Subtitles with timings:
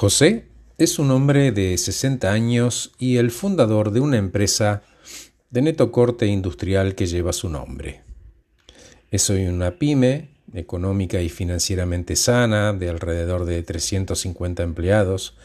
[0.00, 0.46] José
[0.78, 4.82] es un hombre de 60 años y el fundador de una empresa
[5.50, 8.02] de neto corte industrial que lleva su nombre.
[9.10, 15.36] Es hoy una pyme económica y financieramente sana de alrededor de 350 empleados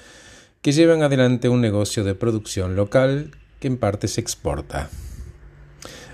[0.61, 4.91] que llevan adelante un negocio de producción local que en parte se exporta.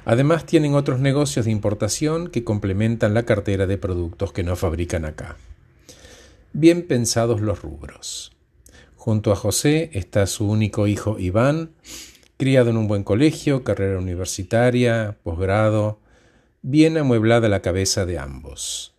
[0.05, 5.03] Además tienen otros negocios de importación que complementan la cartera de productos que no fabrican
[5.03, 5.35] acá.
[6.53, 8.31] Bien pensados los rubros.
[8.95, 11.71] Junto a José está su único hijo Iván,
[12.37, 15.99] criado en un buen colegio, carrera universitaria, posgrado,
[16.61, 18.93] bien amueblada la cabeza de ambos.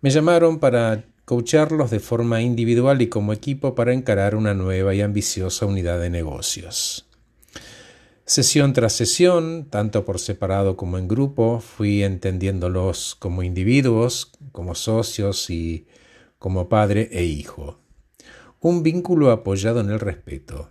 [0.00, 5.00] Me llamaron para coacharlos de forma individual y como equipo para encarar una nueva y
[5.00, 7.06] ambiciosa unidad de negocios.
[8.24, 15.50] Sesión tras sesión, tanto por separado como en grupo, fui entendiéndolos como individuos, como socios
[15.50, 15.86] y
[16.46, 17.80] como padre e hijo.
[18.60, 20.70] Un vínculo apoyado en el respeto.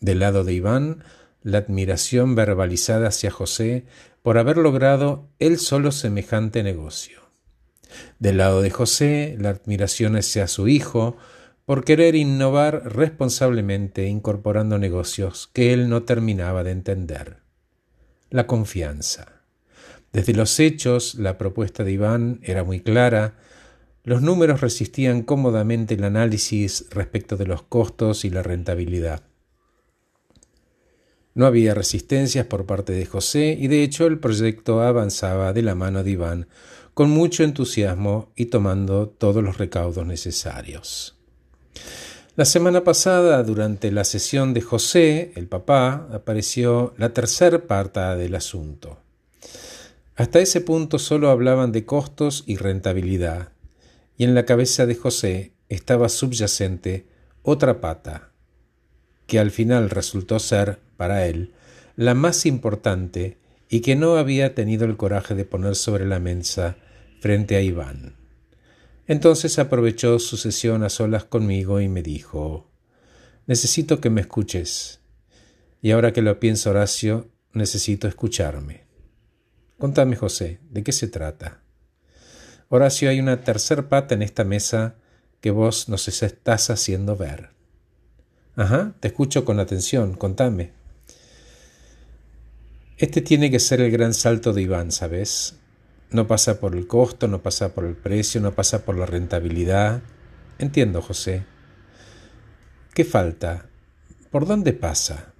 [0.00, 1.02] Del lado de Iván,
[1.42, 3.86] la admiración verbalizada hacia José
[4.22, 7.22] por haber logrado él solo semejante negocio.
[8.20, 11.16] Del lado de José, la admiración hacia su hijo
[11.64, 17.38] por querer innovar responsablemente incorporando negocios que él no terminaba de entender.
[18.30, 19.42] La confianza.
[20.12, 23.34] Desde los hechos, la propuesta de Iván era muy clara,
[24.04, 29.22] los números resistían cómodamente el análisis respecto de los costos y la rentabilidad.
[31.34, 35.74] No había resistencias por parte de José y de hecho el proyecto avanzaba de la
[35.74, 36.46] mano de Iván
[36.92, 41.16] con mucho entusiasmo y tomando todos los recaudos necesarios.
[42.36, 48.34] La semana pasada, durante la sesión de José, el papá, apareció la tercera parte del
[48.34, 48.98] asunto.
[50.16, 53.53] Hasta ese punto solo hablaban de costos y rentabilidad,
[54.16, 57.06] y en la cabeza de José estaba subyacente
[57.42, 58.32] otra pata,
[59.26, 61.52] que al final resultó ser, para él,
[61.96, 66.76] la más importante y que no había tenido el coraje de poner sobre la mesa
[67.20, 68.16] frente a Iván.
[69.06, 72.70] Entonces aprovechó su sesión a solas conmigo y me dijo
[73.46, 75.00] Necesito que me escuches.
[75.82, 78.84] Y ahora que lo pienso, Horacio, necesito escucharme.
[79.78, 81.63] Contame, José, ¿de qué se trata?
[82.74, 84.96] Horacio, hay una tercer pata en esta mesa
[85.40, 87.50] que vos nos estás haciendo ver.
[88.56, 90.72] Ajá, te escucho con atención, contame.
[92.98, 95.54] Este tiene que ser el gran salto de Iván, ¿sabes?
[96.10, 100.02] No pasa por el costo, no pasa por el precio, no pasa por la rentabilidad.
[100.58, 101.44] Entiendo, José.
[102.92, 103.66] ¿Qué falta?
[104.32, 105.32] ¿Por dónde pasa?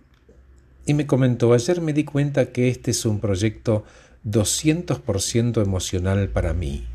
[0.86, 3.82] Y me comentó, ayer me di cuenta que este es un proyecto
[4.24, 6.86] 200% emocional para mí.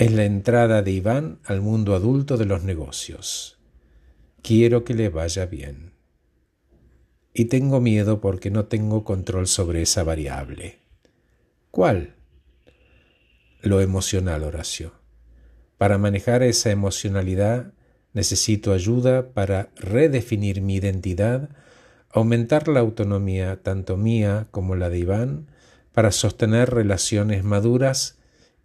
[0.00, 3.58] Es la entrada de Iván al mundo adulto de los negocios.
[4.40, 5.92] Quiero que le vaya bien.
[7.34, 10.78] Y tengo miedo porque no tengo control sobre esa variable.
[11.70, 12.14] ¿Cuál?
[13.60, 14.94] Lo emocional, Horacio.
[15.76, 17.74] Para manejar esa emocionalidad
[18.14, 21.50] necesito ayuda para redefinir mi identidad,
[22.08, 25.48] aumentar la autonomía tanto mía como la de Iván,
[25.92, 28.19] para sostener relaciones maduras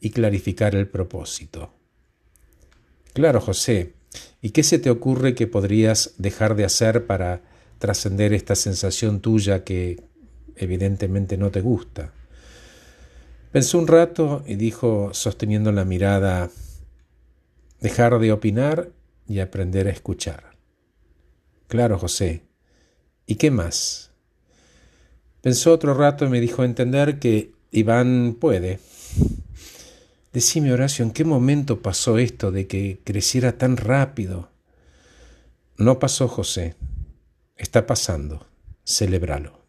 [0.05, 1.73] y clarificar el propósito.
[3.13, 3.93] Claro, José,
[4.39, 7.41] ¿y qué se te ocurre que podrías dejar de hacer para
[7.79, 10.03] trascender esta sensación tuya que
[10.57, 12.13] evidentemente no te gusta?
[13.51, 16.51] Pensó un rato y dijo, sosteniendo la mirada,
[17.81, 18.91] dejar de opinar
[19.27, 20.51] y aprender a escuchar.
[21.67, 22.43] Claro, José.
[23.25, 24.11] ¿Y qué más?
[25.41, 28.79] Pensó otro rato y me dijo entender que Iván puede,
[30.35, 34.51] Decime, Horacio, ¿en qué momento pasó esto de que creciera tan rápido?
[35.77, 36.75] No pasó, José.
[37.55, 38.45] Está pasando.
[38.83, 39.61] Celebralo.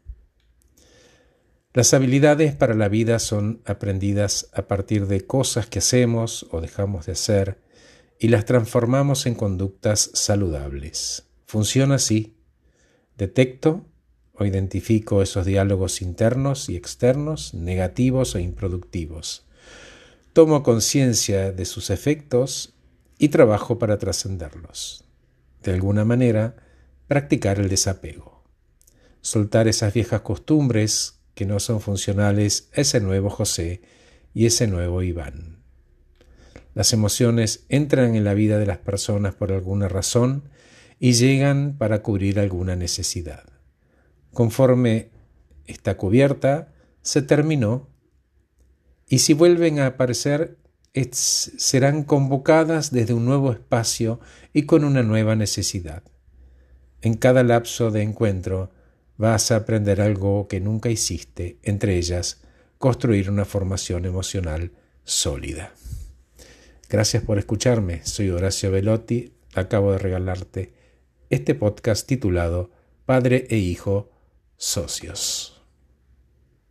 [1.72, 7.06] Las habilidades para la vida son aprendidas a partir de cosas que hacemos o dejamos
[7.06, 7.62] de hacer
[8.19, 11.28] y las transformamos en conductas saludables.
[11.47, 12.34] Funciona así.
[13.16, 13.86] Detecto
[14.33, 19.46] o identifico esos diálogos internos y externos, negativos o improductivos
[20.36, 22.74] tomo conciencia de sus efectos
[23.16, 25.06] y trabajo para trascenderlos.
[25.62, 26.56] De alguna manera,
[27.09, 28.44] practicar el desapego.
[29.22, 33.80] Soltar esas viejas costumbres que no son funcionales a ese nuevo José
[34.34, 35.62] y ese nuevo Iván.
[36.74, 40.50] Las emociones entran en la vida de las personas por alguna razón
[41.00, 43.44] y llegan para cubrir alguna necesidad.
[44.34, 45.09] Conforme
[45.65, 47.88] está cubierta, se terminó
[49.08, 50.58] y si vuelven a aparecer
[51.12, 54.18] serán convocadas desde un nuevo espacio
[54.53, 56.03] y con una nueva necesidad.
[57.03, 58.70] En cada lapso de encuentro
[59.18, 62.41] vas a aprender algo que nunca hiciste, entre ellas,
[62.78, 64.72] construir una formación emocional
[65.04, 65.74] sólida.
[66.88, 70.72] Gracias por escucharme, soy Horacio Velotti, acabo de regalarte
[71.30, 72.70] este podcast titulado
[73.04, 74.10] Padre e Hijo
[74.56, 75.55] Socios.